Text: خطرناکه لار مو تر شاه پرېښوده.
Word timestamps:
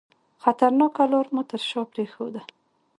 خطرناکه 0.43 1.03
لار 1.11 1.27
مو 1.33 1.41
تر 1.49 1.61
شاه 1.69 1.87
پرېښوده. 1.93 2.41